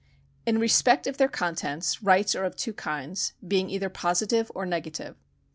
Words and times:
In 0.47 0.57
respect 0.57 1.05
of 1.05 1.17
their 1.17 1.27
contents, 1.27 2.01
rights 2.01 2.33
are 2.33 2.43
of 2.43 2.55
two 2.55 2.73
kinds, 2.73 3.33
being 3.47 3.69
either 3.69 3.87
positive 3.87 4.51
or 4.55 4.65
negative. 4.65 5.15